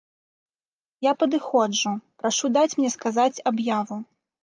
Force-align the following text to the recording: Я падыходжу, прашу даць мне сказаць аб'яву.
Я 1.09 1.13
падыходжу, 1.25 1.93
прашу 2.25 2.53
даць 2.59 2.69
мне 2.77 2.89
сказаць 2.99 3.31
аб'яву. 3.55 4.05